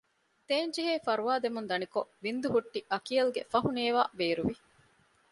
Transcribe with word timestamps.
ދޭންޖެހޭ 0.49 0.93
ފަރުވާދެމުން 1.05 1.67
ދަނިކޮށް 1.71 2.11
ވިންދުހުއްޓި 2.23 2.79
އަކިޔަލްގެ 2.91 3.41
ފަހުނޭވާ 3.51 4.01
ބޭރުވި 4.17 4.55